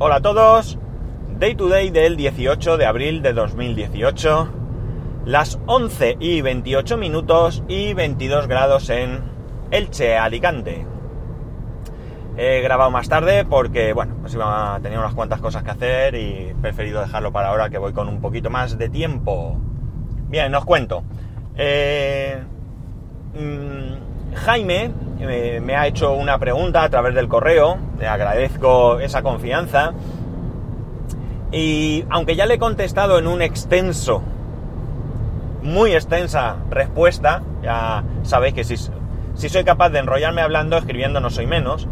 [0.00, 0.76] Hola a todos.
[1.38, 4.48] Day to day del 18 de abril de 2018.
[5.24, 9.20] Las 11 y 28 minutos y 22 grados en
[9.70, 10.84] Elche, Alicante.
[12.36, 16.48] He grabado más tarde porque, bueno, pues iba, tenía unas cuantas cosas que hacer y
[16.48, 19.56] he preferido dejarlo para ahora que voy con un poquito más de tiempo.
[20.28, 21.04] Bien, os cuento.
[21.54, 22.42] Eh,
[23.32, 24.90] mmm, Jaime
[25.20, 29.92] eh, me ha hecho una pregunta a través del correo, le agradezco esa confianza.
[31.52, 34.22] Y aunque ya le he contestado en un extenso,
[35.62, 41.30] muy extensa respuesta, ya sabéis que si, si soy capaz de enrollarme hablando, escribiendo no
[41.30, 41.88] soy menos.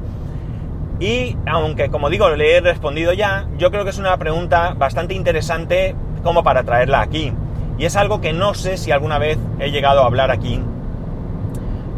[0.99, 5.15] Y aunque, como digo, le he respondido ya, yo creo que es una pregunta bastante
[5.15, 7.33] interesante como para traerla aquí.
[7.79, 10.61] Y es algo que no sé si alguna vez he llegado a hablar aquí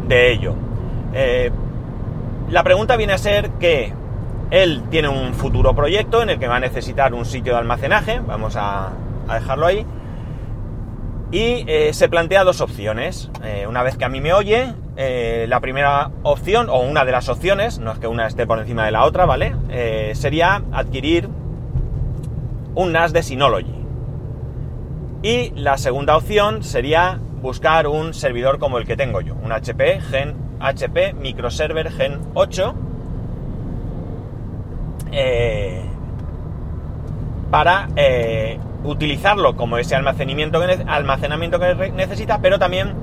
[0.07, 0.55] de ello.
[1.13, 1.51] Eh,
[2.49, 3.93] la pregunta viene a ser que
[4.51, 8.19] él tiene un futuro proyecto en el que va a necesitar un sitio de almacenaje,
[8.19, 8.91] vamos a,
[9.33, 9.85] dejarlo ahí,
[11.31, 13.31] y eh, se plantea dos opciones.
[13.43, 17.27] Eh, una vez que a mí me oye, la primera opción, o una de las
[17.27, 19.53] opciones, no es que una esté por encima de la otra, ¿vale?
[20.13, 21.27] Sería adquirir
[22.75, 23.75] un NAS de Synology.
[25.21, 30.01] Y la segunda opción sería buscar un servidor como el que tengo yo, un HP
[30.01, 32.75] Gen HP Microserver Gen 8
[35.11, 35.81] eh,
[37.51, 42.93] para eh, utilizarlo como ese almacenamiento que, almacenamiento que necesita, pero también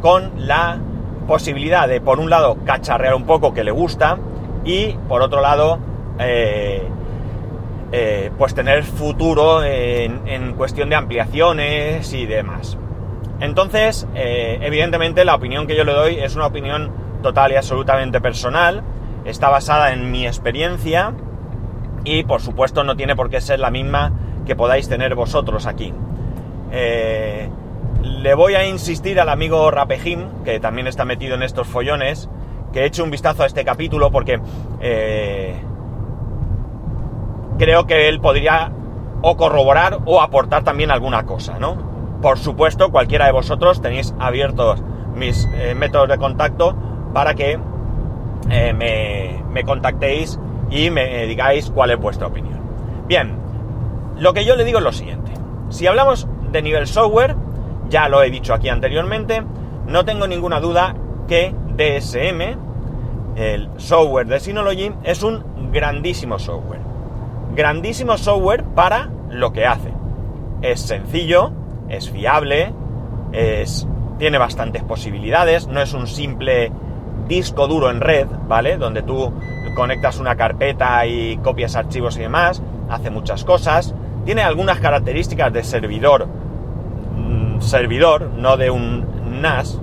[0.00, 0.78] con la
[1.26, 4.18] posibilidad de, por un lado, cacharrear un poco que le gusta
[4.64, 5.78] y, por otro lado,
[6.18, 6.82] eh,
[8.36, 12.76] pues tener futuro en, cuestión de ampliaciones y demás.
[13.42, 16.92] Entonces, eh, evidentemente, la opinión que yo le doy es una opinión
[17.24, 18.84] total y absolutamente personal,
[19.24, 21.12] está basada en mi experiencia
[22.04, 24.12] y, por supuesto, no tiene por qué ser la misma
[24.46, 25.92] que podáis tener vosotros aquí.
[26.70, 27.50] Eh,
[28.00, 32.30] le voy a insistir al amigo Rapejim, que también está metido en estos follones,
[32.72, 34.40] que eche un vistazo a este capítulo porque
[34.80, 35.60] eh,
[37.58, 38.70] creo que él podría
[39.20, 41.91] o corroborar o aportar también alguna cosa, ¿no?
[42.22, 44.80] Por supuesto, cualquiera de vosotros tenéis abiertos
[45.14, 46.74] mis eh, métodos de contacto
[47.12, 47.58] para que
[48.48, 50.38] eh, me, me, contactéis
[50.70, 52.60] y me digáis cuál es vuestra opinión.
[53.08, 53.36] Bien,
[54.16, 55.32] lo que yo le digo es lo siguiente.
[55.68, 57.34] Si hablamos de nivel software,
[57.88, 59.42] ya lo he dicho aquí anteriormente,
[59.88, 60.94] no tengo ninguna duda
[61.26, 62.56] que DSM,
[63.36, 66.80] el software de Synology, es un grandísimo software.
[67.54, 69.92] Grandísimo software para lo que hace.
[70.62, 71.52] Es sencillo,
[71.92, 72.72] es fiable,
[73.32, 73.86] es,
[74.18, 76.72] tiene bastantes posibilidades, no es un simple
[77.28, 78.78] disco duro en red, ¿vale?
[78.78, 79.32] Donde tú
[79.76, 83.94] conectas una carpeta y copias archivos y demás, hace muchas cosas,
[84.24, 89.80] tiene algunas características de servidor, mmm, servidor, no de un NAS,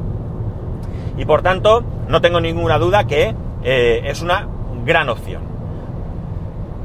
[1.18, 4.48] y por tanto no tengo ninguna duda que eh, es una
[4.86, 5.49] gran opción.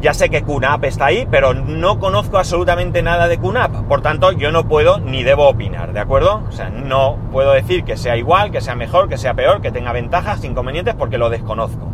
[0.00, 3.86] Ya sé que QNAP está ahí, pero no conozco absolutamente nada de QNAP.
[3.88, 6.42] Por tanto, yo no puedo ni debo opinar, ¿de acuerdo?
[6.48, 9.72] O sea, no puedo decir que sea igual, que sea mejor, que sea peor, que
[9.72, 11.88] tenga ventajas, inconvenientes, porque lo desconozco.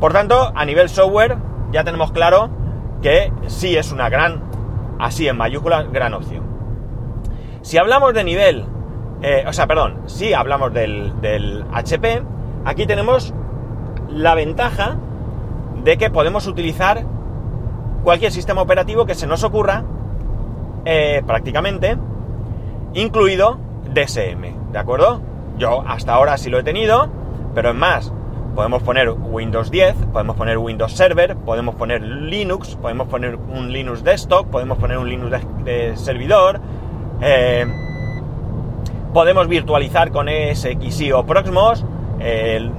[0.00, 1.36] Por tanto, a nivel software,
[1.70, 2.50] ya tenemos claro
[3.02, 4.42] que sí es una gran,
[4.98, 6.44] así en mayúsculas, gran opción.
[7.62, 8.64] Si hablamos de nivel,
[9.22, 12.22] eh, o sea, perdón, si hablamos del, del HP,
[12.64, 13.34] aquí tenemos
[14.08, 14.96] la ventaja
[15.84, 17.04] de que podemos utilizar
[18.02, 19.84] cualquier sistema operativo que se nos ocurra,
[20.84, 21.96] eh, prácticamente,
[22.94, 23.58] incluido
[23.92, 25.20] DSM, ¿de acuerdo?
[25.58, 27.08] Yo hasta ahora sí lo he tenido,
[27.54, 28.12] pero es más,
[28.54, 34.02] podemos poner Windows 10, podemos poner Windows Server, podemos poner Linux, podemos poner un Linux
[34.02, 36.60] Desktop, podemos poner un Linux de servidor,
[37.20, 37.66] eh,
[39.12, 41.84] podemos virtualizar con SXI o Proxmox,
[42.20, 42.70] eh,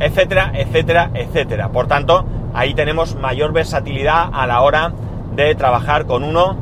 [0.00, 1.68] etcétera, etcétera, etcétera.
[1.70, 2.24] Por tanto,
[2.54, 4.92] ahí tenemos mayor versatilidad a la hora
[5.34, 6.56] de trabajar con uno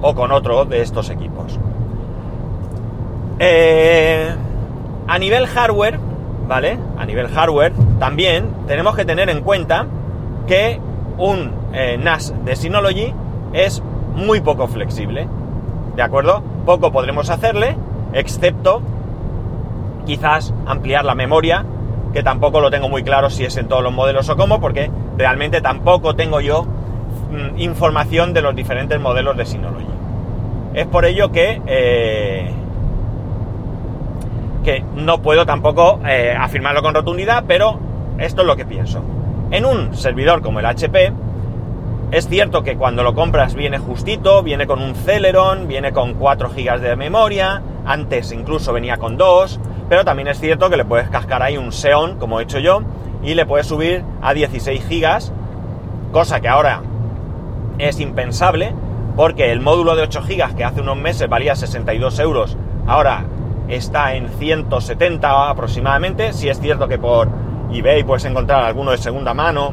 [0.00, 1.58] o con otro de estos equipos.
[3.38, 4.34] Eh,
[5.08, 5.98] a nivel hardware,
[6.46, 6.78] ¿vale?
[6.98, 9.86] A nivel hardware, también tenemos que tener en cuenta
[10.46, 10.80] que
[11.18, 13.14] un eh, NAS de Synology
[13.52, 13.82] es
[14.14, 15.28] muy poco flexible.
[15.96, 16.42] ¿De acuerdo?
[16.64, 17.76] Poco podremos hacerle,
[18.12, 18.82] excepto
[20.06, 21.64] quizás ampliar la memoria,
[22.12, 24.90] que tampoco lo tengo muy claro si es en todos los modelos o cómo, porque
[25.16, 29.86] realmente tampoco tengo yo mmm, información de los diferentes modelos de Synology.
[30.74, 32.50] Es por ello que, eh,
[34.64, 37.78] que no puedo tampoco eh, afirmarlo con rotundidad, pero
[38.18, 39.02] esto es lo que pienso.
[39.50, 41.12] En un servidor como el HP,
[42.12, 46.50] Es cierto que cuando lo compras viene justito, viene con un Celeron, viene con 4
[46.50, 51.08] GB de memoria, antes incluso venía con 2, pero también es cierto que le puedes
[51.08, 52.82] cascar ahí un Xeon, como he hecho yo,
[53.22, 56.82] y le puedes subir a 16 GB, cosa que ahora
[57.78, 58.74] es impensable,
[59.16, 62.56] porque el módulo de 8 GB que hace unos meses valía 62 euros,
[62.86, 63.24] ahora
[63.68, 67.28] está en 170 aproximadamente, si es cierto que por
[67.72, 69.72] eBay puedes encontrar alguno de segunda mano,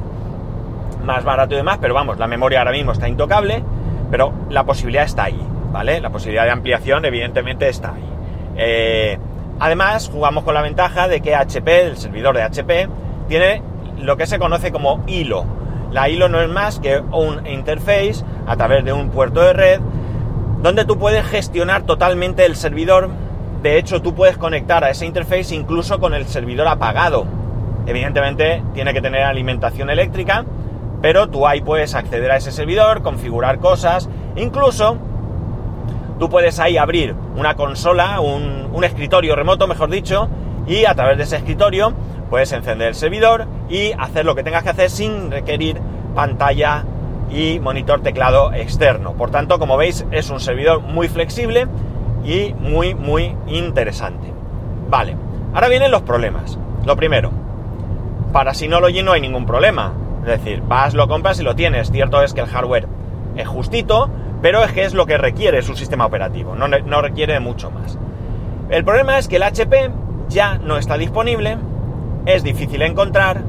[1.03, 3.63] más barato y demás, pero vamos, la memoria ahora mismo está intocable,
[4.11, 5.39] pero la posibilidad está ahí,
[5.71, 5.99] ¿vale?
[6.01, 8.09] La posibilidad de ampliación evidentemente está ahí.
[8.57, 9.17] Eh,
[9.59, 12.89] además, jugamos con la ventaja de que HP, el servidor de HP,
[13.27, 13.61] tiene
[13.97, 15.45] lo que se conoce como hilo.
[15.91, 19.81] La hilo no es más que un interface a través de un puerto de red
[20.61, 23.09] donde tú puedes gestionar totalmente el servidor.
[23.63, 27.25] De hecho, tú puedes conectar a ese interface incluso con el servidor apagado.
[27.85, 30.45] Evidentemente, tiene que tener alimentación eléctrica,
[31.01, 34.97] pero tú ahí puedes acceder a ese servidor, configurar cosas, incluso
[36.19, 40.29] tú puedes ahí abrir una consola, un, escritorio remoto, mejor dicho,
[40.65, 41.93] y a través de ese escritorio
[42.29, 45.81] puedes encender el servidor y hacer lo que tengas que hacer sin requerir
[46.15, 46.85] pantalla
[47.29, 49.13] y monitor teclado externo.
[49.13, 51.67] Por tanto, como veis, es un servidor muy flexible
[52.23, 54.31] y muy, muy interesante.
[54.89, 55.17] Vale,
[55.53, 56.57] ahora vienen los problemas.
[56.85, 57.31] Lo primero,
[58.31, 59.93] para Synology no hay ningún problema.
[60.21, 61.91] Es decir, vas, lo compras y lo tienes.
[61.91, 62.87] Cierto es que el hardware
[63.35, 64.09] es justito,
[64.41, 67.97] pero es que es lo que requiere su sistema operativo, no, no requiere mucho más.
[68.69, 69.91] El problema es que el HP
[70.29, 71.57] ya no está disponible,
[72.25, 73.41] es difícil encontrar,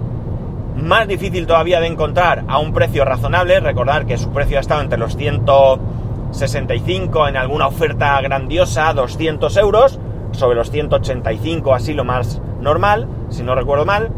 [0.77, 4.81] más difícil todavía de encontrar a un precio razonable, recordar que su precio ha estado
[4.81, 10.01] entre los 165 en alguna oferta grandiosa, 200 euros,
[10.33, 14.11] sobre los 185 así lo más normal, si no recuerdo mal,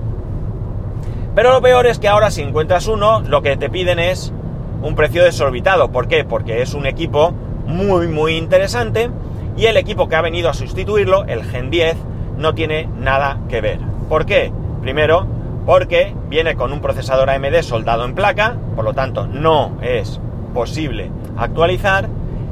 [1.35, 4.33] pero lo peor es que ahora si encuentras uno, lo que te piden es
[4.83, 5.91] un precio desorbitado.
[5.91, 6.25] ¿Por qué?
[6.25, 7.33] Porque es un equipo
[7.67, 9.11] muy, muy interesante
[9.57, 11.97] y el equipo que ha venido a sustituirlo, el Gen 10,
[12.39, 13.79] no tiene nada que ver.
[14.09, 14.53] ¿Por qué?
[14.81, 15.27] Primero,
[15.67, 20.21] porque viene con un procesador AMD soldado en placa, por lo tanto no es
[20.55, 22.09] posible actualizar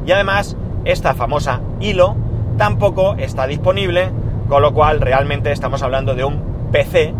[0.06, 2.17] y además esta famosa hilo
[2.56, 4.11] tampoco está disponible,
[4.49, 7.15] con lo cual realmente estamos hablando de un PC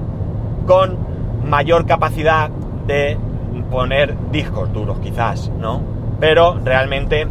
[0.67, 0.97] con
[1.45, 2.51] mayor capacidad
[2.87, 3.19] de
[3.71, 5.81] poner discos duros, quizás, ¿no?
[6.19, 7.27] Pero realmente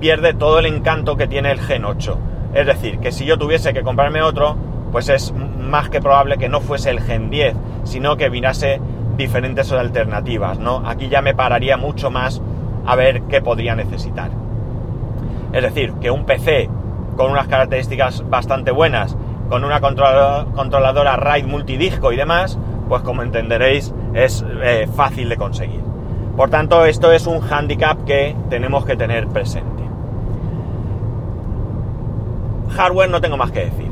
[0.00, 2.18] pierde todo el encanto que tiene el Gen 8.
[2.54, 4.56] Es decir, que si yo tuviese que comprarme otro,
[4.92, 7.54] pues es más que probable que no fuese el Gen 10,
[7.84, 8.80] sino que mirase
[9.16, 10.82] diferentes alternativas, ¿no?
[10.86, 12.42] Aquí ya me pararía mucho más
[12.86, 14.30] a ver qué podría necesitar.
[15.52, 16.68] Es decir, que un PC
[17.16, 19.16] con unas características bastante buenas,
[19.48, 22.58] con una controladora RAID multidisco y demás,
[22.88, 25.80] pues como entenderéis es eh, fácil de conseguir.
[26.36, 29.84] Por tanto, esto es un hándicap que tenemos que tener presente.
[32.70, 33.90] Hardware no tengo más que decir.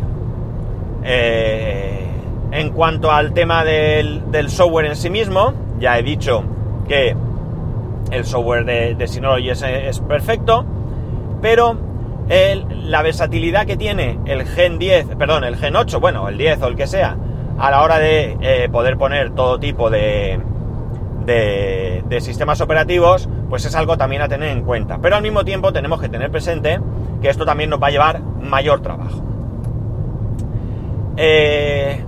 [1.05, 2.07] Eh,
[2.53, 6.45] en cuanto al tema del, software en sí mismo, ya he dicho
[6.89, 7.15] que
[8.11, 10.65] el software de, Synology es, perfecto,
[11.43, 11.77] pero
[12.29, 16.69] la versatilidad que tiene el Gen 10, perdón, el Gen 8, bueno, el 10 o
[16.69, 17.17] el que sea,
[17.59, 20.41] a la hora de eh, poder poner todo tipo de,
[21.25, 24.99] de, sistemas operativos, pues es algo también a tener en cuenta.
[25.03, 26.81] Pero al mismo tiempo tenemos que tener presente
[27.21, 29.23] que esto también nos va a llevar mayor trabajo.
[31.17, 32.05] Eh,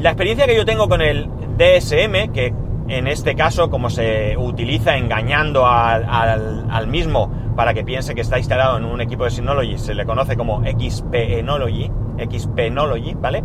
[0.00, 2.52] la experiencia que yo tengo con el DSM, que
[2.88, 8.76] en este caso, como se utiliza engañando al, mismo para que piense que está instalado
[8.76, 13.42] en un equipo de Synology, se le conoce como XP-Enology, XPenology, ¿vale?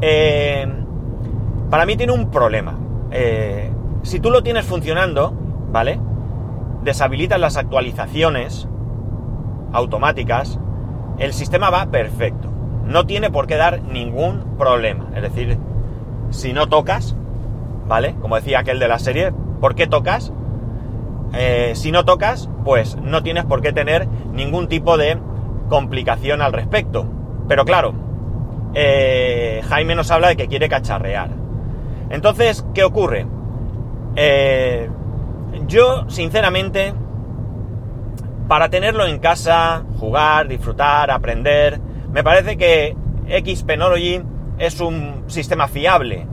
[0.00, 0.66] Eh,
[1.70, 2.78] para mí tiene un problema.
[3.10, 3.70] Eh,
[4.02, 5.32] si tú lo tienes funcionando,
[5.72, 5.98] ¿vale?
[6.82, 8.68] Deshabilitas las actualizaciones
[9.72, 10.58] automáticas,
[11.18, 12.50] el sistema va perfecto.
[12.84, 15.06] No tiene por qué dar ningún problema.
[15.14, 15.58] Es decir,
[16.30, 17.16] si no tocas,
[17.88, 18.14] ¿vale?
[18.20, 20.32] Como decía aquel de la serie, ¿por qué tocas?
[21.32, 25.18] Eh, si no tocas, pues no tienes por qué tener ningún tipo de
[25.68, 27.06] complicación al respecto.
[27.48, 27.94] Pero claro,
[28.74, 31.30] eh, Jaime nos habla de que quiere cacharrear.
[32.10, 33.26] Entonces, ¿qué ocurre?
[34.16, 34.88] Eh,
[35.66, 36.92] yo, sinceramente,
[38.48, 41.80] para tenerlo en casa, jugar, disfrutar, aprender,
[42.12, 44.22] me parece que Xpenology
[44.58, 46.26] es un sistema fiable.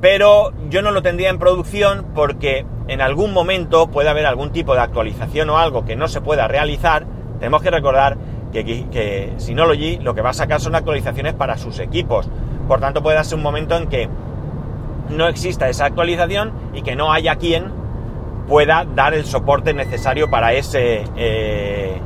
[0.00, 4.74] Pero yo no lo tendría en producción porque en algún momento puede haber algún tipo
[4.74, 7.06] de actualización o algo que no se pueda realizar.
[7.40, 8.16] Tenemos que recordar
[8.52, 12.28] que, que Synology lo que va a sacar son actualizaciones para sus equipos.
[12.66, 14.08] Por tanto, puede darse un momento en que
[15.10, 17.72] no exista esa actualización y que no haya quien
[18.46, 22.00] pueda dar el soporte necesario para ese eh,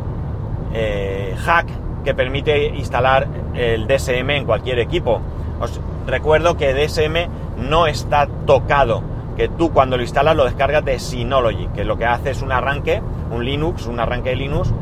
[0.75, 1.67] eh, hack
[2.05, 5.21] que permite instalar el DSM en cualquier equipo.
[5.61, 7.29] Os recuerdo que DSM
[7.69, 9.03] no está tocado,
[9.37, 12.51] que tú cuando lo instalas lo descargas de Synology, que lo que hace es un
[12.51, 14.73] arranque, un Linux, un arranque de Linux,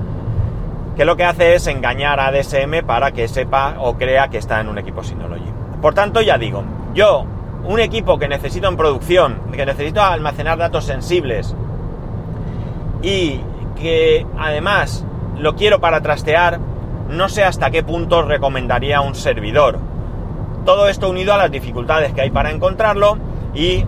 [0.96, 4.60] que lo que hace es engañar a DSM para que sepa o crea que está
[4.60, 5.50] en un equipo Synology.
[5.80, 6.62] Por tanto, ya digo,
[6.94, 7.24] yo,
[7.64, 11.54] un equipo que necesito en producción, que necesito almacenar datos sensibles
[13.02, 13.40] y
[13.80, 15.04] que además
[15.38, 16.58] lo quiero para trastear,
[17.08, 19.78] no sé hasta qué punto recomendaría un servidor.
[20.64, 23.16] Todo esto unido a las dificultades que hay para encontrarlo
[23.54, 23.84] y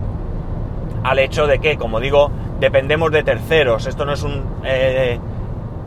[1.03, 3.85] al hecho de que, como digo, dependemos de terceros.
[3.85, 5.19] Esto no es un, eh,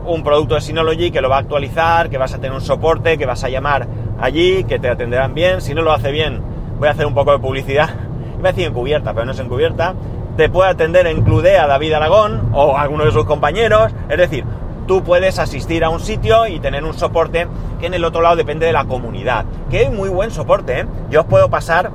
[0.06, 3.18] un producto de Synology que lo va a actualizar, que vas a tener un soporte,
[3.18, 3.86] que vas a llamar
[4.20, 5.60] allí, que te atenderán bien.
[5.60, 6.40] Si no lo hace bien,
[6.78, 7.90] voy a hacer un poco de publicidad.
[8.38, 9.94] Iba a decir encubierta, pero no es encubierta.
[10.36, 13.92] Te puede atender en Cludea David Aragón o alguno de sus compañeros.
[14.08, 14.44] Es decir,
[14.86, 17.46] tú puedes asistir a un sitio y tener un soporte
[17.80, 19.44] que en el otro lado depende de la comunidad.
[19.70, 20.86] Que hay muy buen soporte, ¿eh?
[21.10, 21.90] Yo os puedo pasar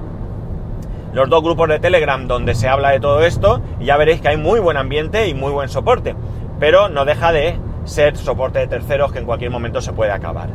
[1.13, 4.29] los dos grupos de Telegram donde se habla de todo esto y ya veréis que
[4.29, 6.15] hay muy buen ambiente y muy buen soporte.
[6.59, 10.49] Pero no deja de ser soporte de terceros que en cualquier momento se puede acabar.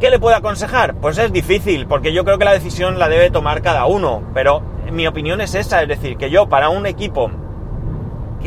[0.00, 0.94] ¿Qué le puedo aconsejar?
[0.96, 4.62] Pues es difícil, porque yo creo que la decisión la debe tomar cada uno, pero
[4.92, 7.30] mi opinión es esa, es decir, que yo para un equipo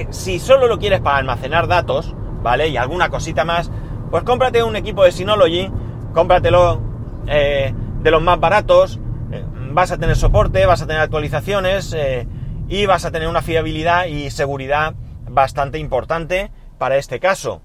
[0.10, 2.70] si solo lo quieres para almacenar datos, ¿vale?
[2.70, 3.72] Y alguna cosita más,
[4.12, 5.70] pues cómprate un equipo de Synology,
[6.14, 6.82] cómpratelo
[7.28, 9.00] eh, de los más baratos,
[9.32, 12.28] eh, vas a tener soporte, vas a tener actualizaciones eh,
[12.68, 14.94] y vas a tener una fiabilidad y seguridad
[15.30, 17.62] bastante importante para este caso.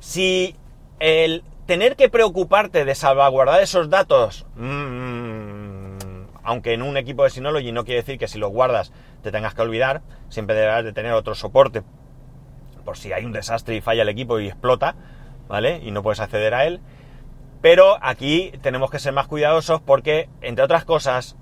[0.00, 0.56] Si
[0.98, 7.72] el tener que preocuparte de salvaguardar esos datos, mmm, aunque en un equipo de Synology
[7.72, 11.12] no quiere decir que si los guardas te tengas que olvidar, siempre deberás de tener
[11.12, 11.82] otro soporte
[12.84, 14.96] por si hay un desastre y falla el equipo y explota,
[15.48, 15.80] ¿vale?
[15.84, 16.80] Y no puedes acceder a él.
[17.60, 21.36] Pero aquí tenemos que ser más cuidadosos porque, entre otras cosas,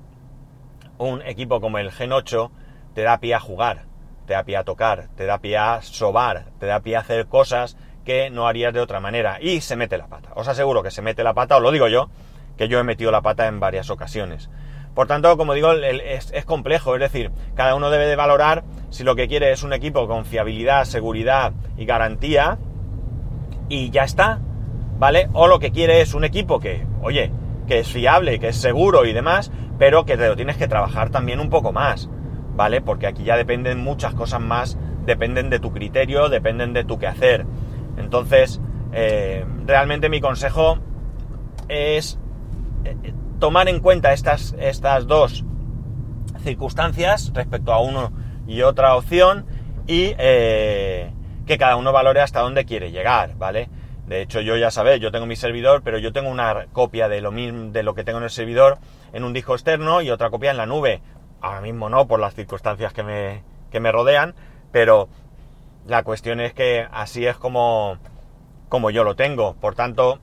[0.98, 2.50] un equipo como el Gen 8
[2.94, 3.84] te da pie a jugar,
[4.30, 7.26] te da pie a tocar, te da pie a sobar, te da pie a hacer
[7.26, 9.38] cosas que no harías de otra manera.
[9.40, 10.30] Y se mete la pata.
[10.36, 12.10] Os aseguro que se mete la pata, os lo digo yo,
[12.56, 14.48] que yo he metido la pata en varias ocasiones.
[14.94, 19.16] Por tanto, como digo, es, complejo, es decir, cada uno debe de valorar si lo
[19.16, 22.56] que quiere es un equipo con fiabilidad, seguridad y garantía
[23.68, 24.38] y ya está,
[24.96, 25.28] ¿vale?
[25.32, 27.32] O lo que quiere es un equipo que, oye,
[27.66, 31.10] que es fiable, que es seguro y demás, pero que te lo tienes que trabajar
[31.10, 32.08] también un poco más,
[32.60, 32.82] ¿vale?
[32.82, 34.76] Porque aquí ya dependen muchas cosas más,
[35.06, 37.46] dependen de tu criterio, dependen de tu quehacer.
[37.96, 38.60] Entonces,
[38.92, 40.76] eh, realmente mi consejo
[41.68, 42.18] es
[42.84, 45.42] eh, tomar en cuenta estas, estas dos
[46.42, 48.12] circunstancias respecto a uno
[48.46, 49.46] y otra opción
[49.86, 51.14] y eh,
[51.46, 53.70] que cada uno valore hasta dónde quiere llegar, ¿vale?
[54.06, 57.22] De hecho, yo ya sabéis, yo tengo mi servidor, pero yo tengo una copia de
[57.22, 58.76] lo de lo que tengo en el servidor
[59.14, 61.00] en un disco externo y otra copia en la nube.
[61.40, 64.34] Ahora mismo no, por las circunstancias que me, que me rodean,
[64.72, 65.08] pero
[65.86, 67.98] la cuestión es que así es como,
[68.68, 69.54] como yo lo tengo.
[69.54, 70.20] Por tanto,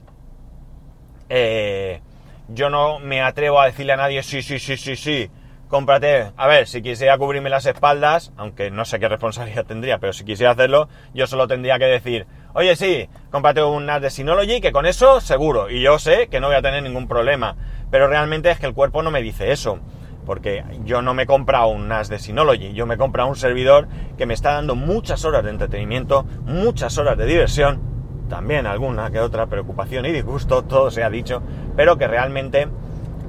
[1.29, 2.01] eh,
[2.47, 5.29] yo no me atrevo a decirle a nadie, sí, sí, sí, sí, sí,
[5.67, 6.31] cómprate.
[6.37, 10.23] A ver, si quisiera cubrirme las espaldas, aunque no sé qué responsabilidad tendría, pero si
[10.23, 14.71] quisiera hacerlo, yo solo tendría que decir, oye, sí, cómprate un NAS de Synology, que
[14.71, 17.55] con eso seguro, y yo sé que no voy a tener ningún problema.
[17.91, 19.79] Pero realmente es que el cuerpo no me dice eso,
[20.27, 23.37] porque yo no me he comprado un NAS de Synology, yo me he comprado un
[23.37, 27.79] servidor que me está dando muchas horas de entretenimiento, muchas horas de diversión,
[28.27, 31.41] también alguna que otra preocupación y disgusto, todo se ha dicho,
[31.77, 32.67] pero que realmente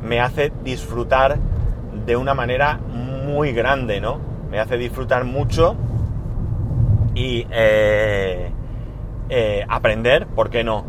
[0.03, 1.39] me hace disfrutar
[2.05, 4.19] de una manera muy grande, ¿no?
[4.51, 5.77] Me hace disfrutar mucho
[7.15, 8.51] y eh,
[9.29, 10.85] eh, aprender, ¿por qué no?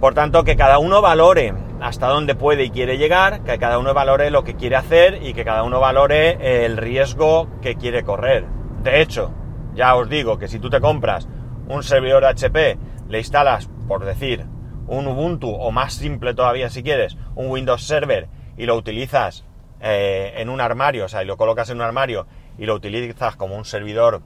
[0.00, 1.52] Por tanto, que cada uno valore
[1.84, 5.34] hasta dónde puede y quiere llegar, que cada uno valore lo que quiere hacer y
[5.34, 8.46] que cada uno valore el riesgo que quiere correr.
[8.82, 9.34] De hecho,
[9.74, 11.28] ya os digo que si tú te compras
[11.68, 12.78] un servidor HP
[13.10, 14.46] le instalas, por decir,
[14.86, 19.44] un Ubuntu o más simple todavía si quieres, un Windows Server y lo utilizas
[19.82, 22.26] eh, en un armario, o sea, y lo colocas en un armario
[22.56, 24.22] y lo utilizas como un servidor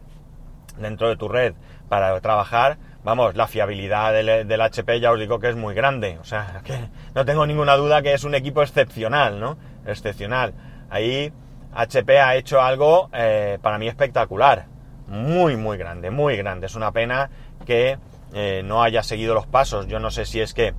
[0.78, 1.54] dentro de tu red
[1.88, 6.24] para trabajar, vamos, la fiabilidad del, HP ya os digo que es muy grande, o
[6.24, 6.74] sea, que
[7.14, 9.56] no tengo ninguna duda que es un equipo excepcional, ¿no?
[9.86, 10.52] Excepcional.
[10.90, 11.32] Ahí
[11.74, 14.66] HP ha hecho algo eh, para mí espectacular,
[15.06, 16.66] muy, muy grande, muy grande.
[16.66, 17.30] Es una pena
[17.64, 17.98] que
[18.34, 19.86] eh, no haya seguido los pasos.
[19.86, 20.74] Yo no sé si es que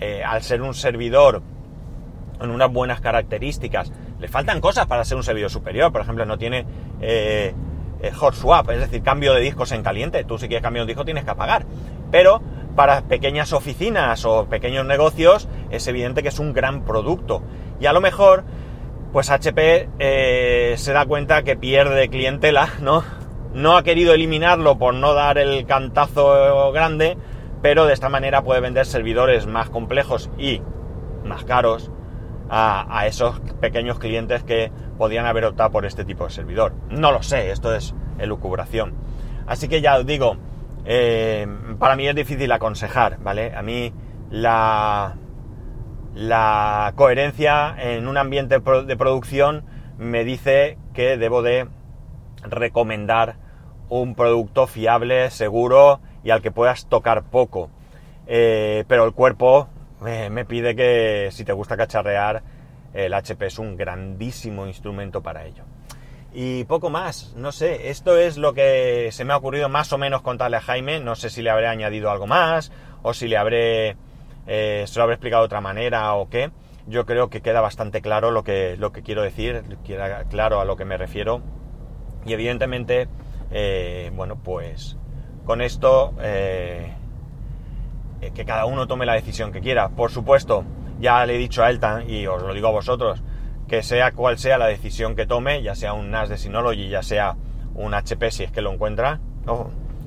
[0.00, 1.42] eh, al ser un servidor
[2.38, 5.92] con unas buenas características, le faltan cosas para ser un servidor superior.
[5.92, 6.64] Por ejemplo, no tiene
[8.14, 10.24] hot swap, es decir, cambio de discos en caliente.
[10.24, 11.66] Tú si quieres cambiar un disco tienes que pagar.
[12.10, 12.40] Pero
[12.76, 17.42] para pequeñas oficinas o pequeños negocios es evidente que es un gran producto.
[17.80, 18.44] Y a lo mejor,
[19.12, 23.02] pues HP eh, se da cuenta que pierde clientela, ¿no?
[23.52, 27.16] No ha querido eliminarlo por no dar el cantazo grande,
[27.62, 30.60] pero de esta manera puede vender servidores más complejos y
[31.24, 31.90] más caros
[32.50, 36.74] a, esos pequeños clientes que podían haber optado por este tipo de servidor.
[36.90, 38.94] No lo sé, esto es elucubración.
[39.46, 40.36] Así que ya os digo,
[40.84, 41.46] eh,
[41.78, 43.54] para mí es difícil aconsejar, ¿vale?
[43.54, 43.94] A mí
[44.30, 45.16] la,
[46.14, 49.64] la coherencia en un ambiente de producción
[49.96, 51.68] me dice que debo de
[52.42, 53.36] recomendar
[53.88, 57.70] un producto fiable, seguro y al que puedas tocar poco.
[58.26, 59.68] Eh, pero el cuerpo
[60.00, 62.42] me pide que si te gusta cacharrear,
[62.94, 65.64] el HP es un grandísimo instrumento para ello.
[66.32, 69.98] Y poco más, no sé, esto es lo que se me ha ocurrido más o
[69.98, 72.70] menos contarle a Jaime, no sé si le habré añadido algo más
[73.02, 73.96] o si le habré,
[74.46, 76.50] eh, se lo habré explicado de otra manera o qué.
[76.86, 80.64] Yo creo que queda bastante claro lo que, lo que quiero decir, queda claro a
[80.64, 81.42] lo que me refiero.
[82.24, 83.08] Y evidentemente,
[83.50, 84.96] eh, bueno, pues
[85.44, 86.92] con esto eh,
[88.34, 89.88] que cada uno tome la decisión que quiera.
[89.90, 90.64] Por supuesto,
[90.98, 93.22] ya le he dicho a él y os lo digo a vosotros,
[93.66, 97.02] que sea cual sea la decisión que tome, ya sea un NAS de Synology, ya
[97.02, 97.36] sea
[97.74, 99.20] un HP si es que lo encuentra,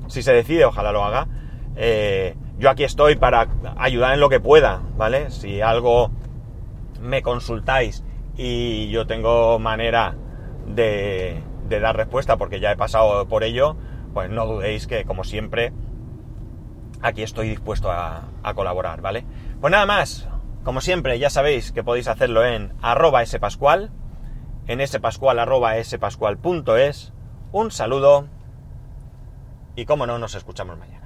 [0.08, 1.28] si se decide, ojalá lo haga.
[1.76, 5.30] Eh, yo aquí estoy para ayudar en lo que pueda, ¿vale?
[5.30, 6.10] Si algo
[7.00, 8.04] me consultáis
[8.36, 10.14] y yo tengo manera
[10.66, 13.76] de, de dar respuesta porque ya he pasado por ello,
[14.12, 15.72] pues no dudéis que, como siempre,
[17.00, 19.24] aquí estoy dispuesto a, colaborar, ¿vale?
[19.60, 20.28] Pues nada más,
[20.64, 23.90] como siempre, ya sabéis que podéis hacerlo en arroba spascual,
[24.66, 27.12] en spascual arroba spascual.es,
[27.52, 28.28] un saludo
[29.74, 31.01] y como no, nos escuchamos mañana.